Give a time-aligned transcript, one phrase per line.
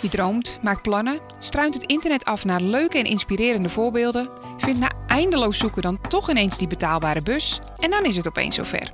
[0.00, 4.90] Je droomt, maakt plannen, struint het internet af naar leuke en inspirerende voorbeelden, vindt na
[5.06, 8.92] eindeloos zoeken dan toch ineens die betaalbare bus en dan is het opeens zover.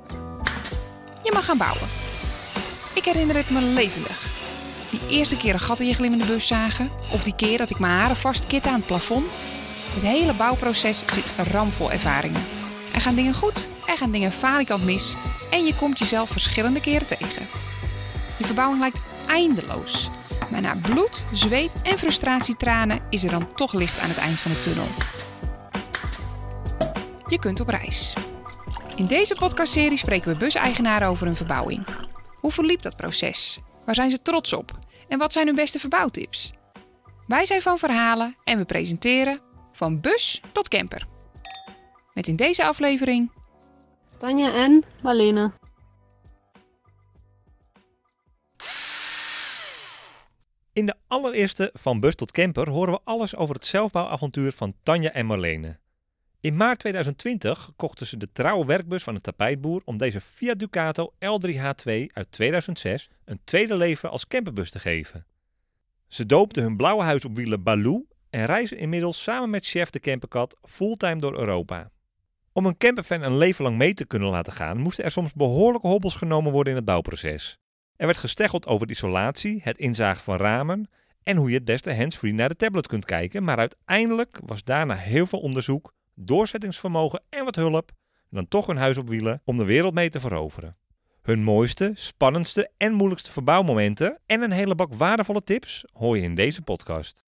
[1.23, 1.87] Je mag gaan bouwen.
[2.93, 4.27] Ik herinner het me levendig.
[4.89, 7.79] Die eerste keer een gat in je glimmende bus zagen, of die keer dat ik
[7.79, 9.25] mijn haren vastkitten aan het plafond.
[9.93, 12.45] Het hele bouwproces zit ramvol ervaringen.
[12.93, 15.15] Er gaan dingen goed, er gaan dingen falikant mis
[15.51, 17.47] en je komt jezelf verschillende keren tegen.
[18.37, 20.09] Die verbouwing lijkt eindeloos.
[20.61, 24.59] Na bloed, zweet en frustratietranen is er dan toch licht aan het eind van de
[24.59, 24.87] tunnel.
[27.27, 28.13] Je kunt op reis.
[28.95, 31.85] In deze podcastserie spreken we buseigenaren over hun verbouwing.
[32.39, 33.59] Hoe verliep dat proces?
[33.85, 34.79] Waar zijn ze trots op?
[35.07, 36.53] En wat zijn hun beste verbouwtips?
[37.27, 39.39] Wij zijn van verhalen en we presenteren
[39.71, 41.05] van bus tot camper.
[42.13, 43.31] Met in deze aflevering
[44.17, 45.51] Tanja en Marlene.
[50.79, 55.11] In de allereerste Van Bus tot Camper horen we alles over het zelfbouwavontuur van Tanja
[55.11, 55.77] en Marlene.
[56.39, 61.13] In maart 2020 kochten ze de trouwe werkbus van een tapijtboer om deze Fiat Ducato
[61.13, 65.25] L3H2 uit 2006 een tweede leven als camperbus te geven.
[66.07, 69.99] Ze doopten hun blauwe huis op wielen Baloo en reizen inmiddels samen met chef de
[69.99, 71.91] camperkat fulltime door Europa.
[72.51, 75.87] Om een camperfan een leven lang mee te kunnen laten gaan, moesten er soms behoorlijke
[75.87, 77.59] hobbels genomen worden in het bouwproces.
[77.99, 80.89] Er werd gesteggeld over isolatie, het inzagen van ramen
[81.23, 84.95] en hoe je het beste handsfree naar de tablet kunt kijken, maar uiteindelijk was daarna
[84.95, 87.91] heel veel onderzoek, doorzettingsvermogen en wat hulp
[88.29, 90.77] dan toch hun huis op wielen om de wereld mee te veroveren.
[91.21, 96.35] Hun mooiste, spannendste en moeilijkste verbouwmomenten en een hele bak waardevolle tips hoor je in
[96.35, 97.23] deze podcast.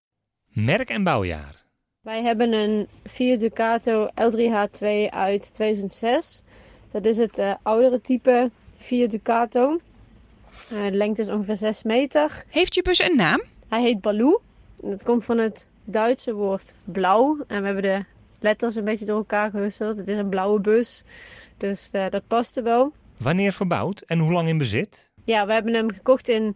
[0.45, 1.65] Merk en bouwjaar.
[2.01, 6.43] Wij hebben een Fiat Ducato L3H2 uit 2006.
[6.91, 9.79] Dat is het eh, oudere type Fiat Ducato.
[10.71, 12.43] Eh, de lengte is ongeveer 6 meter.
[12.47, 13.41] Heeft je bus een naam?
[13.67, 14.41] Hij heet Baloo.
[14.83, 17.37] Dat komt van het Duitse woord blauw.
[17.47, 18.05] En we hebben de
[18.39, 19.97] letters een beetje door elkaar gewisseld.
[19.97, 21.03] Het is een blauwe bus.
[21.57, 22.93] Dus eh, dat paste wel.
[23.17, 25.09] Wanneer verbouwd en hoe lang in bezit?
[25.23, 26.55] Ja, we hebben hem gekocht in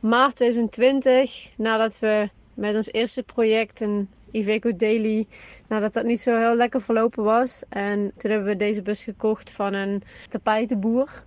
[0.00, 1.48] maart 2020.
[1.56, 5.26] Nadat we met ons eerste project, een Iveco Daily,
[5.68, 7.64] nadat dat niet zo heel lekker verlopen was.
[7.68, 11.24] En toen hebben we deze bus gekocht van een tapijtenboer.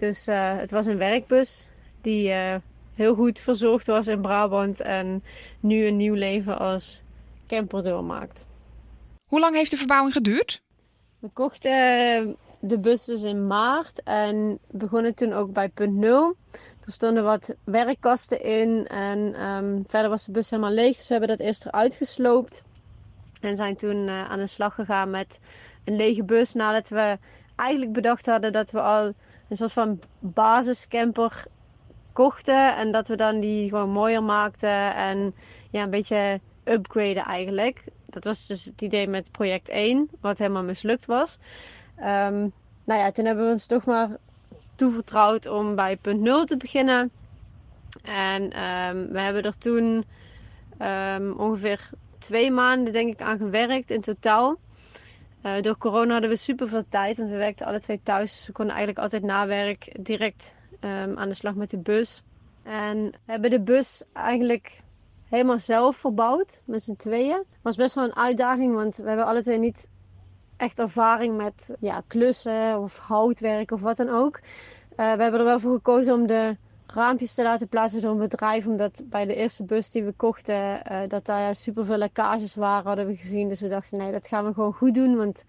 [0.00, 1.68] Dus uh, het was een werkbus
[2.00, 2.54] die uh,
[2.94, 4.80] heel goed verzorgd was in Brabant.
[4.80, 5.22] En
[5.60, 7.02] nu een nieuw leven als
[7.46, 8.46] camper doormaakt.
[9.26, 10.62] Hoe lang heeft de verbouwing geduurd?
[11.18, 16.36] We kochten de bus dus in maart en begonnen toen ook bij punt 0.
[16.84, 20.96] Er stonden wat werkkasten in en um, verder was de bus helemaal leeg.
[20.96, 22.64] Dus we hebben dat eerst eruit gesloopt.
[23.40, 25.40] En zijn toen aan de slag gegaan met
[25.84, 26.54] een lege bus.
[26.54, 27.18] Nadat we
[27.56, 29.12] eigenlijk bedacht hadden dat we al
[29.50, 31.44] een soort van basiscamper
[32.12, 32.76] kochten.
[32.76, 35.34] En dat we dan die gewoon mooier maakten en
[35.70, 37.84] ja, een beetje upgraden eigenlijk.
[38.06, 41.38] Dat was dus het idee met project 1, wat helemaal mislukt was.
[41.98, 42.52] Um,
[42.84, 44.08] nou ja, toen hebben we ons toch maar
[44.74, 47.10] toevertrouwd om bij punt 0 te beginnen.
[48.02, 50.04] En um, we hebben er toen
[50.80, 54.56] um, ongeveer twee maanden denk ik aan gewerkt in totaal.
[55.42, 58.32] Uh, door corona hadden we super veel tijd, want we werkten alle twee thuis.
[58.32, 62.22] Dus we konden eigenlijk altijd na werk direct um, aan de slag met de bus.
[62.62, 64.80] En we hebben de bus eigenlijk
[65.28, 67.44] helemaal zelf verbouwd met z'n tweeën.
[67.62, 69.88] Was best wel een uitdaging, want we hebben alle twee niet
[70.56, 74.36] echt ervaring met ja, klussen of houtwerk of wat dan ook.
[74.36, 76.56] Uh, we hebben er wel voor gekozen om de
[76.92, 78.66] raampjes te laten plaatsen door een bedrijf.
[78.66, 82.86] Omdat bij de eerste bus die we kochten, uh, dat daar super veel lekkages waren,
[82.86, 83.48] hadden we gezien.
[83.48, 85.16] Dus we dachten, nee, dat gaan we gewoon goed doen.
[85.16, 85.44] Want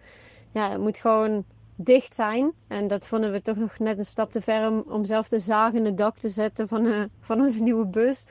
[0.52, 1.44] ja, het moet gewoon
[1.76, 2.52] dicht zijn.
[2.68, 5.74] En dat vonden we toch nog net een stap te ver om, zelf de zaag
[5.74, 8.28] in het dak te zetten van, uh, van onze nieuwe bus.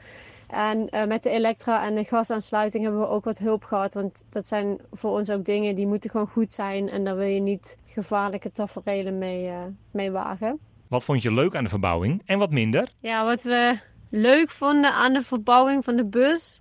[0.49, 3.95] En uh, met de elektra en de gasaansluiting hebben we ook wat hulp gehad.
[3.95, 6.89] Want dat zijn voor ons ook dingen die moeten gewoon goed zijn.
[6.89, 9.51] En daar wil je niet gevaarlijke tafereelen mee,
[9.91, 10.59] mee wagen.
[10.91, 12.89] Wat vond je leuk aan de verbouwing en wat minder?
[13.01, 16.61] Ja, wat we leuk vonden aan de verbouwing van de bus.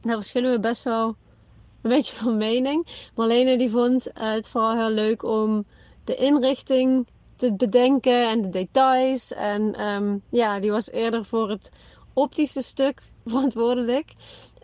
[0.00, 1.16] Daar verschillen we best wel
[1.82, 2.86] een beetje van mening.
[3.14, 5.66] Marlene die vond het vooral heel leuk om
[6.04, 7.06] de inrichting
[7.36, 9.32] te bedenken en de details.
[9.32, 11.70] En um, ja, die was eerder voor het
[12.12, 14.12] optische stuk verantwoordelijk.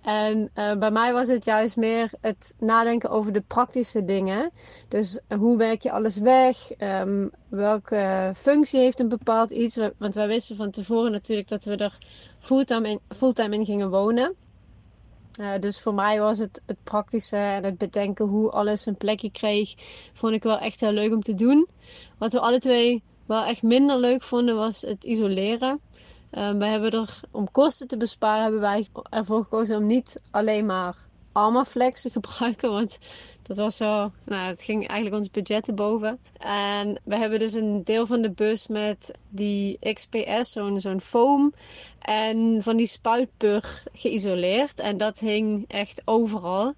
[0.02, 4.50] En uh, bij mij was het juist meer het nadenken over de praktische dingen.
[4.88, 6.56] Dus uh, hoe werk je alles weg?
[6.78, 9.78] Um, welke functie heeft een bepaald iets?
[9.98, 11.98] Want wij wisten van tevoren natuurlijk dat we er
[12.38, 14.34] fulltime in, fulltime in gingen wonen.
[15.40, 19.30] Uh, dus voor mij was het, het praktische en het bedenken hoe alles een plekje
[19.30, 19.74] kreeg,
[20.12, 21.68] vond ik wel echt heel leuk om te doen.
[22.18, 25.80] Wat we alle twee wel echt minder leuk vonden was het isoleren.
[26.38, 30.66] Um, wij hebben er, om kosten te besparen, hebben wij ervoor gekozen om niet alleen
[30.66, 30.96] maar
[31.32, 32.70] Armaflex te gebruiken.
[32.70, 32.98] Want
[33.42, 36.18] dat was zo, nou, het ging eigenlijk ons budget te boven.
[36.38, 41.54] En we hebben dus een deel van de bus met die XPS, zo'n foam.
[41.98, 44.80] En van die spuitpur geïsoleerd.
[44.80, 46.74] En dat hing echt overal.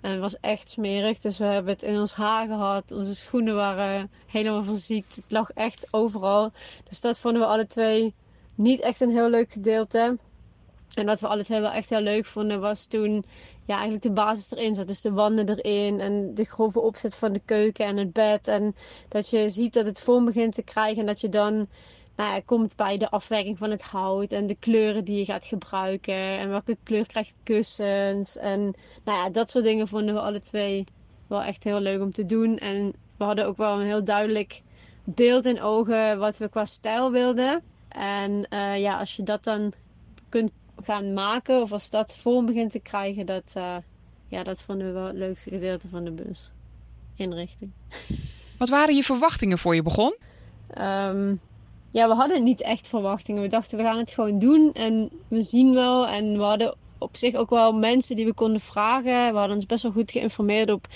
[0.00, 1.18] En was echt smerig.
[1.18, 2.92] Dus we hebben het in ons haar gehad.
[2.92, 5.16] Onze schoenen waren helemaal verziekt.
[5.16, 6.52] Het lag echt overal.
[6.88, 8.14] Dus dat vonden we alle twee
[8.56, 10.18] niet echt een heel leuk gedeelte.
[10.94, 13.24] En wat we alle twee wel echt heel leuk vonden was toen
[13.66, 14.88] ja, eigenlijk de basis erin zat.
[14.88, 18.48] Dus de wanden erin en de grove opzet van de keuken en het bed.
[18.48, 18.74] En
[19.08, 21.66] dat je ziet dat het vorm begint te krijgen en dat je dan
[22.16, 25.44] nou ja, komt bij de afwerking van het hout en de kleuren die je gaat
[25.44, 26.38] gebruiken.
[26.38, 28.36] En welke kleur krijgt kussens.
[28.36, 28.60] En
[29.04, 30.84] nou ja, dat soort dingen vonden we alle twee
[31.26, 32.58] wel echt heel leuk om te doen.
[32.58, 34.62] En we hadden ook wel een heel duidelijk
[35.04, 37.62] beeld in ogen wat we qua stijl wilden.
[37.94, 39.72] En uh, ja, als je dat dan
[40.28, 40.50] kunt
[40.82, 43.76] gaan maken, of als dat vorm begint te krijgen, dat, uh,
[44.28, 46.52] ja, dat vonden we wel het leukste gedeelte van de bus.
[47.16, 47.70] Inrichting.
[48.58, 50.16] Wat waren je verwachtingen voor je begon?
[50.78, 51.40] Um,
[51.90, 53.42] ja, we hadden niet echt verwachtingen.
[53.42, 56.06] We dachten, we gaan het gewoon doen en we zien wel.
[56.06, 59.32] En we hadden op zich ook wel mensen die we konden vragen.
[59.32, 60.86] We hadden ons best wel goed geïnformeerd op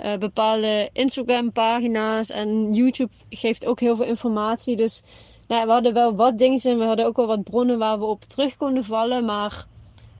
[0.00, 2.30] uh, bepaalde Instagram-pagina's.
[2.30, 4.76] En YouTube geeft ook heel veel informatie.
[4.76, 5.02] Dus
[5.48, 8.04] nou, we hadden wel wat dingen en we hadden ook wel wat bronnen waar we
[8.04, 9.24] op terug konden vallen.
[9.24, 9.66] Maar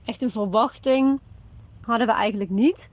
[0.05, 1.19] echt een verwachting
[1.81, 2.91] hadden we eigenlijk niet.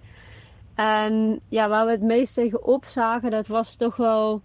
[0.75, 4.43] En ja, waar we het meest tegen opzagen, dat was toch wel,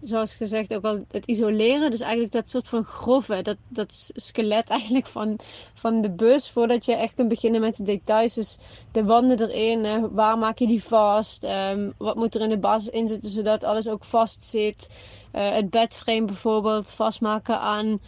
[0.00, 1.90] zoals gezegd, ook wel het isoleren.
[1.90, 5.38] Dus eigenlijk dat soort van grove, dat, dat skelet eigenlijk van,
[5.74, 6.50] van de bus.
[6.50, 8.34] Voordat je echt kunt beginnen met de details.
[8.34, 8.58] Dus
[8.92, 11.44] de wanden erin, waar maak je die vast?
[11.44, 14.88] Um, wat moet er in de basis in zitten, zodat alles ook vast zit.
[15.34, 18.00] Uh, het bedframe bijvoorbeeld vastmaken aan,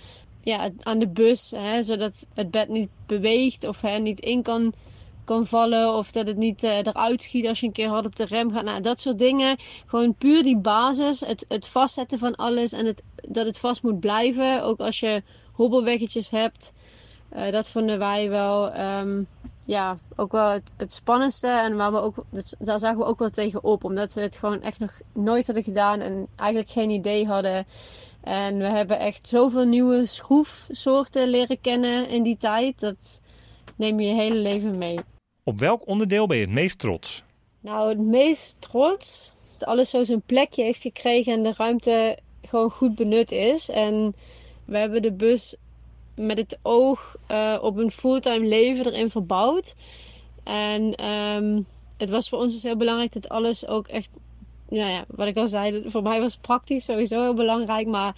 [0.42, 4.72] ja, aan de bus, hè, zodat het bed niet beweegt of hè, niet in kan,
[5.28, 8.16] kan vallen of dat het niet uh, eruit schiet als je een keer hard op
[8.16, 8.64] de rem gaat.
[8.64, 9.56] Nou, dat soort dingen.
[9.86, 14.00] Gewoon puur die basis, het, het vastzetten van alles en het, dat het vast moet
[14.00, 14.62] blijven.
[14.62, 15.22] Ook als je
[15.52, 16.72] hobbelweggetjes hebt.
[17.36, 19.26] Uh, dat vonden wij wel, um,
[19.66, 21.46] ja, ook wel het, het, spannendste.
[21.46, 23.84] En waar we ook, dat, daar zagen we ook wel tegen op.
[23.84, 26.00] Omdat we het gewoon echt nog nooit hadden gedaan.
[26.00, 27.66] En eigenlijk geen idee hadden.
[28.20, 32.80] En we hebben echt zoveel nieuwe schroefsoorten leren kennen in die tijd.
[32.80, 33.20] Dat
[33.76, 34.98] neem je je hele leven mee.
[35.48, 37.22] Op welk onderdeel ben je het meest trots?
[37.60, 42.70] Nou, het meest trots dat alles zo zijn plekje heeft gekregen en de ruimte gewoon
[42.70, 43.68] goed benut is.
[43.70, 44.14] En
[44.64, 45.56] we hebben de bus
[46.14, 49.74] met het oog uh, op een fulltime leven erin verbouwd.
[50.44, 51.66] En um,
[51.96, 54.20] het was voor ons dus heel belangrijk dat alles ook echt
[54.68, 57.86] ja, ja, wat ik al zei, voor mij was praktisch sowieso heel belangrijk.
[57.86, 58.14] Maar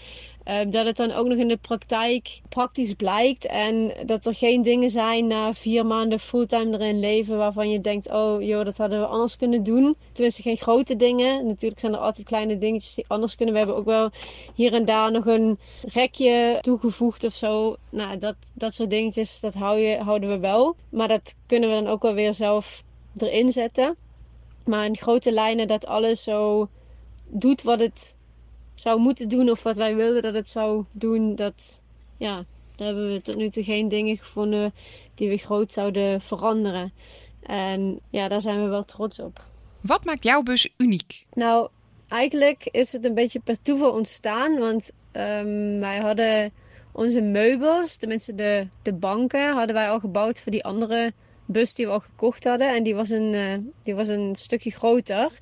[0.49, 3.47] uh, dat het dan ook nog in de praktijk praktisch blijkt.
[3.47, 8.11] En dat er geen dingen zijn na vier maanden fulltime erin leven waarvan je denkt:
[8.11, 9.97] oh joh, dat hadden we anders kunnen doen.
[10.13, 11.47] Tenminste, geen grote dingen.
[11.47, 13.55] Natuurlijk zijn er altijd kleine dingetjes die anders kunnen.
[13.55, 14.11] We hebben ook wel
[14.55, 17.77] hier en daar nog een rekje toegevoegd of zo.
[17.91, 20.77] Nou, dat, dat soort dingetjes, dat houden we wel.
[20.89, 22.83] Maar dat kunnen we dan ook wel weer zelf
[23.17, 23.97] erin zetten.
[24.71, 26.69] Maar in grote lijnen dat alles zo
[27.27, 28.17] doet wat het
[28.75, 31.35] zou moeten doen of wat wij wilden dat het zou doen.
[31.35, 31.83] Dat,
[32.17, 32.45] ja,
[32.77, 34.73] daar hebben we tot nu toe geen dingen gevonden
[35.15, 36.93] die we groot zouden veranderen.
[37.43, 39.43] En ja, daar zijn we wel trots op.
[39.81, 41.27] Wat maakt jouw bus uniek?
[41.35, 41.69] Nou,
[42.09, 44.59] eigenlijk is het een beetje per toeval ontstaan.
[44.59, 46.53] Want um, wij hadden
[46.93, 51.13] onze meubels, tenminste de, de banken, hadden wij al gebouwd voor die andere
[51.53, 52.75] bus die we al gekocht hadden.
[52.75, 55.39] En die was een, uh, die was een stukje groter.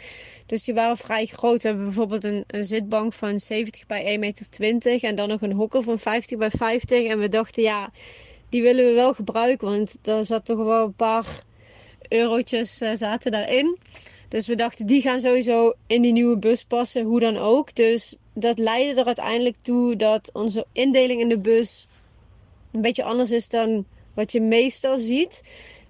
[0.47, 1.63] Dus die waren vrij groot.
[1.63, 5.05] We hebben bijvoorbeeld een, een zitbank van 70 bij 1,20 meter.
[5.05, 7.07] En dan nog een hokker van 50 bij 50.
[7.07, 7.91] En we dachten, ja,
[8.49, 9.69] die willen we wel gebruiken.
[9.69, 11.43] Want er zat toch wel een paar
[12.09, 13.79] eurotjes uh, zaten daarin.
[14.29, 17.75] Dus we dachten, die gaan sowieso in die nieuwe bus passen, hoe dan ook.
[17.75, 21.87] Dus dat leidde er uiteindelijk toe dat onze indeling in de bus
[22.73, 23.85] een beetje anders is dan
[24.15, 25.43] wat je meestal ziet.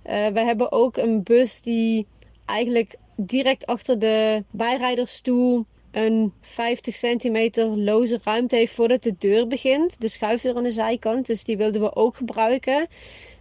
[0.08, 2.06] Uh, we hebben ook een bus die
[2.44, 10.00] eigenlijk direct achter de bijrijdersstoel een 50 centimeter loze ruimte heeft voordat de deur begint.
[10.00, 11.26] De schuifdeur aan de zijkant.
[11.26, 12.86] Dus die wilden we ook gebruiken.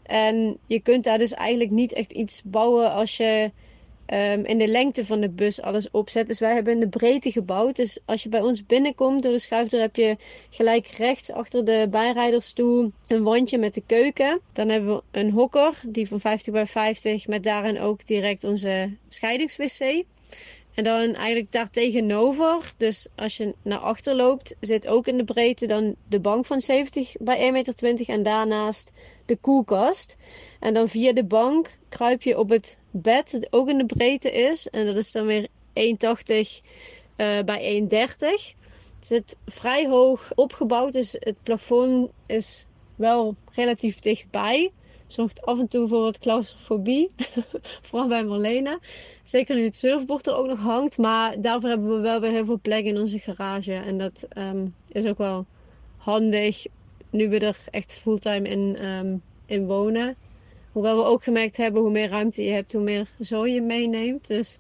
[0.03, 3.51] En je kunt daar dus eigenlijk niet echt iets bouwen als je
[4.13, 6.27] um, in de lengte van de bus alles opzet.
[6.27, 7.75] Dus wij hebben in de breedte gebouwd.
[7.75, 10.17] Dus als je bij ons binnenkomt door de schuifdeur heb je
[10.49, 14.39] gelijk rechts achter de bijrijdersstoel een wandje met de keuken.
[14.53, 18.95] Dan hebben we een hokker die van 50 bij 50 met daarin ook direct onze
[19.07, 20.05] scheidingswc.
[20.77, 25.23] En dan eigenlijk daar tegenover, dus als je naar achter loopt, zit ook in de
[25.23, 28.91] breedte dan de bank van 70 bij 1,20 meter en daarnaast
[29.25, 30.17] de koelkast.
[30.59, 34.67] En dan via de bank kruip je op het bed, ook in de breedte is.
[34.67, 35.49] En dat is dan weer 1,80
[37.17, 37.87] uh, bij 1,30.
[37.89, 44.71] Het zit vrij hoog opgebouwd, dus het plafond is wel relatief dichtbij
[45.07, 47.11] zorgt af en toe voor wat claustrofobie.
[47.87, 48.79] Vooral bij Marlene.
[49.23, 50.97] Zeker nu het surfboard er ook nog hangt.
[50.97, 53.73] Maar daarvoor hebben we wel weer heel veel plek in onze garage.
[53.73, 55.45] En dat um, is ook wel
[55.97, 56.65] handig.
[57.09, 60.15] Nu we er echt fulltime in, um, in wonen.
[60.77, 64.27] Hoewel we ook gemerkt hebben, hoe meer ruimte je hebt, hoe meer zooi je meeneemt.
[64.27, 64.57] Dus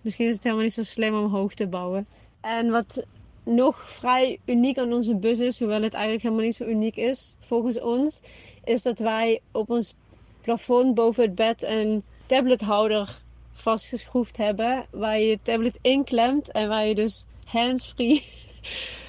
[0.00, 2.06] misschien is het helemaal niet zo slim om hoog te bouwen.
[2.40, 3.04] En wat
[3.44, 7.34] nog vrij uniek aan onze bus is, hoewel het eigenlijk helemaal niet zo uniek is
[7.40, 8.22] volgens ons,
[8.64, 9.94] is dat wij op ons
[10.40, 13.22] plafond boven het bed een tablethouder
[13.52, 14.86] vastgeschroefd hebben.
[14.90, 18.24] Waar je je tablet inklemt en waar je dus handsfree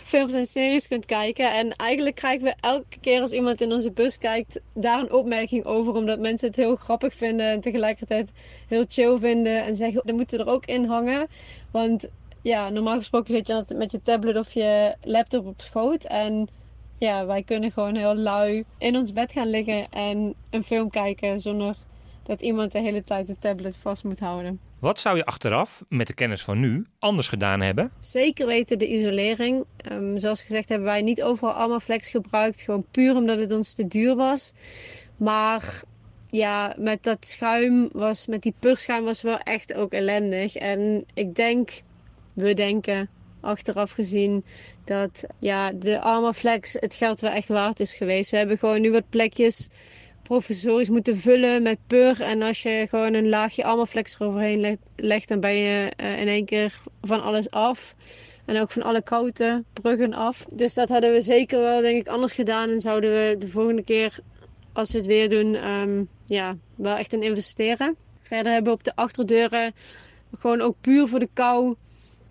[0.10, 1.54] films en series kunt kijken.
[1.54, 5.66] En eigenlijk krijgen we elke keer als iemand in onze bus kijkt, daar een opmerking
[5.66, 5.94] over.
[5.94, 8.32] Omdat mensen het heel grappig vinden en tegelijkertijd
[8.68, 9.64] heel chill vinden.
[9.64, 11.28] En zeggen, dat moeten er ook in hangen.
[11.72, 12.08] Want
[12.42, 16.04] ja, normaal gesproken zit je met je tablet of je laptop op schoot.
[16.04, 16.50] En
[16.98, 21.40] ja, wij kunnen gewoon heel lui in ons bed gaan liggen en een film kijken
[21.40, 21.76] zonder
[22.30, 24.60] dat iemand de hele tijd de tablet vast moet houden.
[24.80, 27.92] Wat zou je achteraf, met de kennis van nu, anders gedaan hebben?
[28.00, 29.66] Zeker weten de isolering.
[29.92, 32.62] Um, zoals gezegd hebben wij niet overal allemaal flex gebruikt.
[32.62, 34.54] Gewoon puur omdat het ons te duur was.
[35.18, 35.82] Maar
[36.28, 40.56] ja, met dat schuim was, met die purschuim was wel echt ook ellendig.
[40.56, 41.82] En ik denk,
[42.34, 43.10] we denken
[43.42, 44.46] achteraf gezien
[44.86, 48.32] dat ja, de Armaflex het geld wel echt waard is geweest.
[48.32, 49.70] We hebben gewoon nu wat plekjes
[50.30, 52.22] provisorisch moeten vullen met pur.
[52.22, 56.46] En als je gewoon een laagje Armaflex eroverheen legt, dan ben je uh, in één
[56.46, 57.96] keer van alles af.
[58.46, 60.46] En ook van alle kouten bruggen af.
[60.56, 62.70] Dus dat hadden we zeker wel, denk ik, anders gedaan.
[62.70, 64.20] En zouden we de volgende keer,
[64.74, 67.96] als we het weer doen, um, ja, wel echt in investeren.
[68.20, 69.74] Verder hebben we op de achterdeuren
[70.38, 71.76] gewoon ook puur voor de kou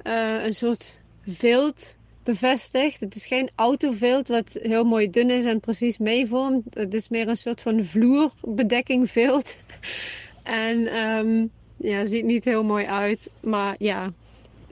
[0.07, 1.98] uh, een soort vilt
[2.29, 3.01] bevestigd.
[3.01, 6.75] Het is geen autovilt wat heel mooi dun is en precies meevormt.
[6.75, 9.57] Het is meer een soort van vloerbedekking vilt.
[10.43, 13.31] en um, ja, ziet niet heel mooi uit.
[13.43, 14.13] Maar ja,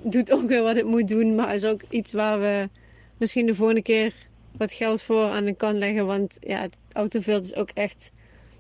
[0.03, 1.35] doet ook weer wat het moet doen.
[1.35, 2.69] Maar is ook iets waar we
[3.17, 4.15] misschien de volgende keer
[4.57, 6.07] wat geld voor aan de kant leggen.
[6.07, 8.13] Want ja, het autovilt is ook echt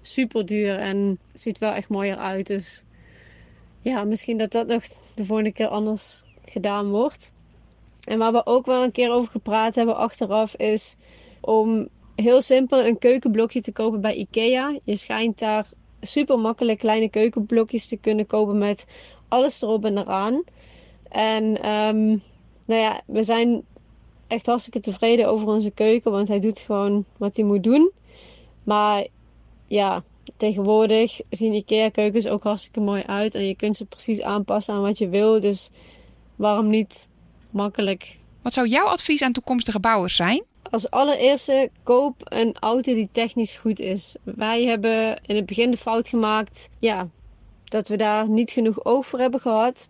[0.02, 2.46] super duur en ziet wel echt mooier uit.
[2.46, 2.82] Dus
[3.80, 4.82] ja, misschien dat dat nog
[5.14, 7.34] de volgende keer anders gedaan wordt.
[8.06, 10.96] En waar we ook wel een keer over gepraat hebben achteraf is
[11.40, 14.78] om heel simpel een keukenblokje te kopen bij IKEA.
[14.84, 15.66] Je schijnt daar
[16.00, 18.86] super makkelijk kleine keukenblokjes te kunnen kopen met
[19.28, 20.42] alles erop en eraan.
[21.08, 22.22] En um,
[22.66, 23.62] nou ja, we zijn
[24.26, 27.92] echt hartstikke tevreden over onze keuken, want hij doet gewoon wat hij moet doen.
[28.64, 29.06] Maar
[29.66, 30.02] ja,
[30.36, 34.82] tegenwoordig zien IKEA keukens ook hartstikke mooi uit en je kunt ze precies aanpassen aan
[34.82, 35.40] wat je wil.
[35.40, 35.70] Dus
[36.36, 37.08] waarom niet
[37.50, 38.16] makkelijk?
[38.42, 40.42] Wat zou jouw advies aan toekomstige bouwers zijn?
[40.70, 44.16] Als allereerste koop een auto die technisch goed is.
[44.22, 47.08] Wij hebben in het begin de fout gemaakt ja,
[47.64, 49.88] dat we daar niet genoeg oog voor hebben gehad.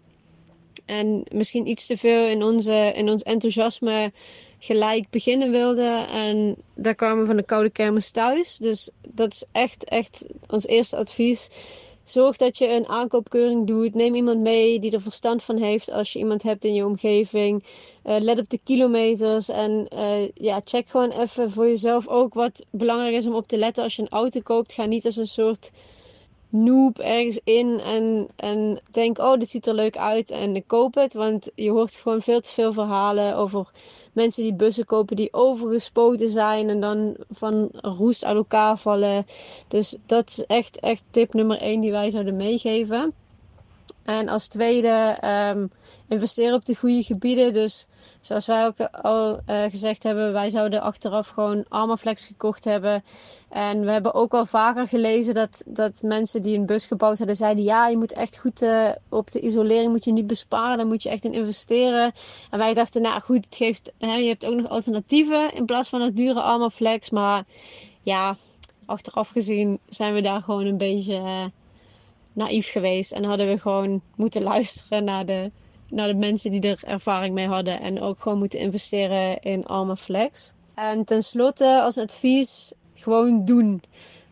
[0.85, 4.13] En misschien iets te veel in, onze, in ons enthousiasme
[4.59, 6.09] gelijk beginnen wilden.
[6.09, 8.57] En daar kwamen we van de koude kermis thuis.
[8.57, 11.49] Dus dat is echt, echt ons eerste advies.
[12.07, 13.95] Zorg dat je een aankoopkeuring doet.
[13.95, 17.65] Neem iemand mee die er verstand van heeft als je iemand hebt in je omgeving.
[18.05, 22.67] Uh, let op de kilometers en uh, ja, check gewoon even voor jezelf ook wat
[22.71, 24.73] belangrijk is om op te letten als je een auto koopt.
[24.73, 25.71] Ga niet als een soort
[26.57, 30.95] noob ergens in en, en denk, oh, dit ziet er leuk uit en ik koop
[30.95, 31.15] het.
[31.15, 33.71] Want je hoort gewoon veel te veel verhalen over
[34.13, 39.27] mensen die bussen kopen die overgespoten zijn en dan van roest uit elkaar vallen.
[39.69, 43.15] Dus dat is echt, echt tip nummer 1 die wij zouden meegeven.
[44.05, 45.19] En als tweede,
[45.55, 45.71] um,
[46.09, 47.53] investeren op de goede gebieden.
[47.53, 47.87] Dus
[48.21, 53.05] zoals wij ook al uh, gezegd hebben, wij zouden achteraf gewoon Armaflex gekocht hebben.
[53.49, 57.37] En we hebben ook al vaker gelezen dat, dat mensen die een bus gebouwd hadden
[57.37, 60.87] zeiden: ja, je moet echt goed uh, op de isolering moet je niet besparen, daar
[60.87, 62.13] moet je echt in investeren.
[62.51, 65.89] En wij dachten, nou goed, het geeft, hè, je hebt ook nog alternatieven in plaats
[65.89, 67.11] van het dure Armaflex.
[67.11, 67.45] Maar
[68.01, 68.37] ja,
[68.87, 71.15] achteraf gezien zijn we daar gewoon een beetje.
[71.15, 71.45] Uh,
[72.37, 75.51] naïef geweest en hadden we gewoon moeten luisteren naar de,
[75.89, 79.97] naar de mensen die er ervaring mee hadden en ook gewoon moeten investeren in Arma
[79.97, 80.53] Flex.
[80.75, 83.83] En tenslotte als advies gewoon doen.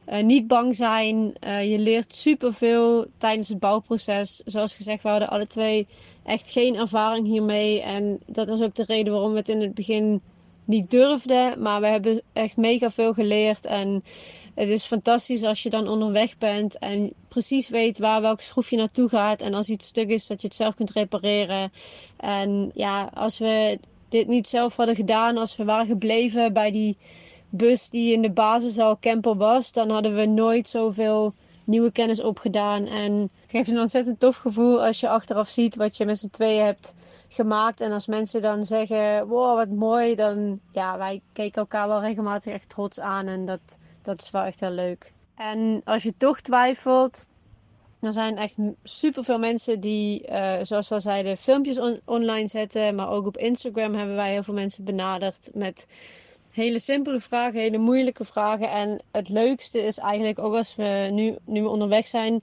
[0.08, 1.34] Uh, niet bang zijn.
[1.46, 4.42] Uh, je leert superveel tijdens het bouwproces.
[4.44, 5.86] Zoals gezegd, we hadden alle twee
[6.22, 7.82] echt geen ervaring hiermee.
[7.82, 10.20] En dat was ook de reden waarom we het in het begin
[10.64, 11.62] niet durfden.
[11.62, 13.66] Maar we hebben echt mega veel geleerd.
[13.66, 14.04] En
[14.54, 19.08] het is fantastisch als je dan onderweg bent en precies weet waar welk schroefje naartoe
[19.08, 19.42] gaat.
[19.42, 21.72] En als iets stuk is, dat je het zelf kunt repareren.
[22.16, 26.96] En ja, als we dit niet zelf hadden gedaan, als we waren gebleven bij die
[27.50, 31.32] bus die in de basis al camper was, dan hadden we nooit zoveel
[31.66, 32.86] nieuwe kennis opgedaan.
[32.86, 36.28] En het geeft een ontzettend tof gevoel als je achteraf ziet wat je met z'n
[36.28, 36.94] tweeën hebt
[37.28, 37.80] gemaakt.
[37.80, 42.52] En als mensen dan zeggen, wow, wat mooi, dan ja, wij keken elkaar wel regelmatig
[42.52, 43.26] echt trots aan.
[43.26, 45.12] En dat, dat is wel echt heel leuk.
[45.34, 47.26] En als je toch twijfelt,
[48.00, 52.94] er zijn echt superveel mensen die, uh, zoals we al zeiden, filmpjes online zetten.
[52.94, 55.86] Maar ook op Instagram hebben wij heel veel mensen benaderd met
[56.50, 58.70] hele simpele vragen, hele moeilijke vragen.
[58.70, 62.42] En het leukste is eigenlijk ook als we nu, nu we onderweg zijn,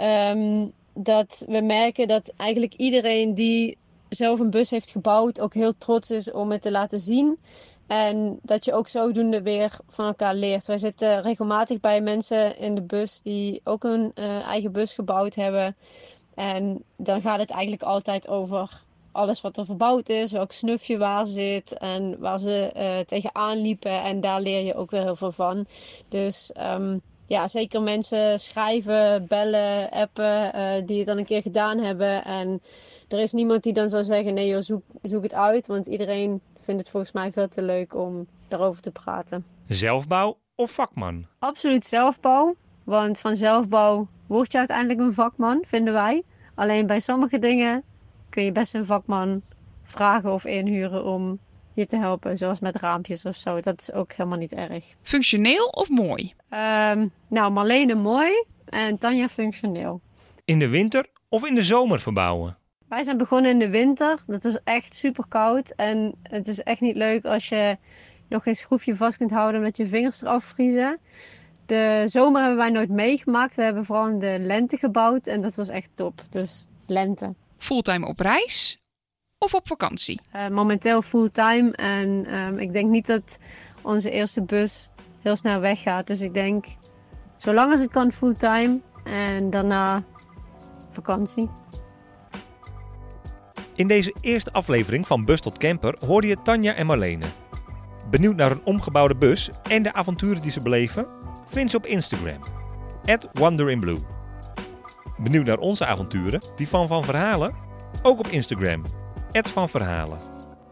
[0.00, 3.76] um, dat we merken dat eigenlijk iedereen die
[4.08, 7.38] zelf een bus heeft gebouwd ook heel trots is om het te laten zien.
[7.90, 10.66] En dat je ook zodoende weer van elkaar leert.
[10.66, 15.34] Wij zitten regelmatig bij mensen in de bus die ook een uh, eigen bus gebouwd
[15.34, 15.76] hebben.
[16.34, 18.82] En dan gaat het eigenlijk altijd over
[19.12, 24.02] alles wat er verbouwd is, welk snufje waar zit en waar ze uh, tegenaan liepen.
[24.02, 25.66] En daar leer je ook weer heel veel van.
[26.08, 31.78] Dus um, ja, zeker mensen schrijven, bellen, appen uh, die het dan een keer gedaan
[31.78, 32.24] hebben.
[32.24, 32.62] En
[33.12, 35.66] er is niemand die dan zou zeggen: nee, joh, zoek, zoek het uit.
[35.66, 39.44] Want iedereen vindt het volgens mij veel te leuk om daarover te praten.
[39.66, 41.26] Zelfbouw of vakman?
[41.38, 42.56] Absoluut zelfbouw.
[42.84, 46.22] Want van zelfbouw word je uiteindelijk een vakman, vinden wij.
[46.54, 47.82] Alleen bij sommige dingen
[48.28, 49.42] kun je best een vakman
[49.84, 51.38] vragen of inhuren om
[51.74, 52.38] je te helpen.
[52.38, 53.60] Zoals met raampjes of zo.
[53.60, 54.94] Dat is ook helemaal niet erg.
[55.02, 56.34] Functioneel of mooi?
[56.50, 60.00] Um, nou, Marlene mooi en Tanja functioneel.
[60.44, 62.58] In de winter of in de zomer verbouwen?
[62.90, 64.18] Wij zijn begonnen in de winter.
[64.26, 65.72] Dat was echt super koud.
[65.76, 67.76] En het is echt niet leuk als je
[68.28, 70.98] nog geen schroefje vast kunt houden met je vingers eraf vriezen.
[71.66, 73.54] De zomer hebben wij nooit meegemaakt.
[73.54, 76.20] We hebben vooral in de lente gebouwd en dat was echt top.
[76.30, 77.34] Dus lente.
[77.58, 78.80] Fulltime op reis
[79.38, 80.20] of op vakantie?
[80.36, 81.72] Uh, momenteel fulltime.
[81.72, 83.38] En um, ik denk niet dat
[83.82, 84.90] onze eerste bus
[85.22, 86.06] heel snel weggaat.
[86.06, 86.64] Dus ik denk,
[87.36, 88.80] zolang als het kan fulltime.
[89.04, 90.02] En daarna
[90.88, 91.59] vakantie.
[93.74, 97.24] In deze eerste aflevering van Bus tot Camper hoorde je Tanja en Marlene.
[98.10, 101.06] Benieuwd naar een omgebouwde bus en de avonturen die ze beleven?
[101.46, 102.38] Vind ze op Instagram.
[103.32, 103.98] @wonderinblue.
[105.18, 107.54] Benieuwd naar onze avonturen, die van Van Verhalen?
[108.02, 108.82] Ook op Instagram.
[109.32, 110.18] Van Verhalen.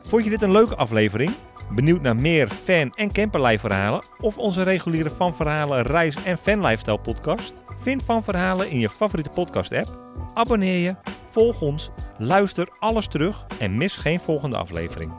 [0.01, 1.31] Vond je dit een leuke aflevering?
[1.75, 4.05] Benieuwd naar meer fan- en camperlife verhalen?
[4.21, 7.65] Of onze reguliere Van Verhalen reis- en fanlifestyle podcast?
[7.81, 10.01] Vind Van Verhalen in je favoriete podcast app.
[10.35, 10.95] Abonneer je,
[11.31, 15.13] volg ons, luister alles terug en mis geen volgende aflevering.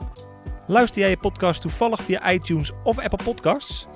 [0.68, 3.88] Luister jij je podcast toevallig via iTunes of Apple Podcasts?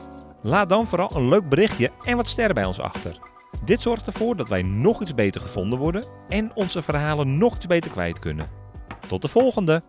[0.42, 3.20] Laat dan vooral een leuk berichtje en wat sterren bij ons achter.
[3.66, 7.68] Dit zorgt ervoor dat wij nog iets beter gevonden worden en onze verhalen nog iets
[7.68, 8.48] beter kwijt kunnen.
[9.08, 9.84] Tot de volgende!